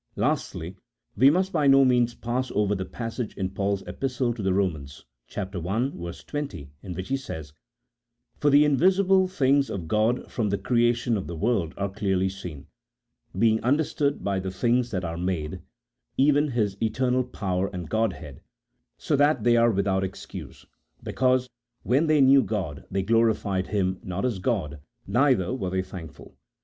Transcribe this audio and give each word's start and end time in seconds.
Lastly, 0.15 0.77
we 1.15 1.29
must 1.29 1.53
by 1.53 1.67
no 1.67 1.85
means 1.85 2.15
pass 2.15 2.49
over 2.55 2.73
the 2.73 2.85
passage 2.85 3.37
in 3.37 3.51
Paul's 3.51 3.83
Epistle 3.87 4.33
to 4.33 4.41
the 4.41 4.51
Romans, 4.51 5.05
i. 5.37 5.43
20, 5.43 6.71
in 6.81 6.93
which 6.95 7.09
he 7.09 7.17
says: 7.17 7.53
41 8.37 8.39
For 8.39 8.49
the 8.49 8.65
invisible 8.65 9.27
things 9.27 9.69
of 9.69 9.87
God 9.87 10.31
from 10.31 10.49
the 10.49 10.57
creation 10.57 11.17
of 11.17 11.27
the 11.27 11.35
world 11.35 11.75
are 11.77 11.87
clearly 11.91 12.29
seen, 12.29 12.65
being 13.37 13.61
understood 13.63 14.23
by 14.23 14.39
the 14.39 14.49
things 14.49 14.89
that 14.89 15.05
are 15.05 15.17
made, 15.17 15.61
even 16.17 16.47
His 16.47 16.81
eternal 16.81 17.23
power 17.23 17.67
and 17.71 17.87
Godhead; 17.87 18.41
so 18.97 19.15
that 19.17 19.37
68 19.37 19.37
A 19.37 19.37
THEOLOGICO 19.37 19.37
POLITICAL 19.37 19.37
TREATISE. 19.37 19.37
[CHAP. 19.37 19.37
IV. 19.37 19.43
they 19.43 19.57
are 19.57 19.71
without 19.71 20.03
excuse, 20.03 20.65
because, 21.45 21.49
when 21.83 22.07
they 22.07 22.21
knew 22.21 22.41
God, 22.41 22.85
they 22.89 23.03
glorified 23.03 23.67
Him 23.67 23.99
not 24.01 24.25
as 24.25 24.39
God, 24.39 24.79
neither 25.05 25.53
were 25.53 25.69
they 25.69 25.83
thankful." 25.83 26.35